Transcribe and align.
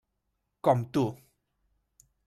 Com 0.69 0.81
tu. 0.97 1.05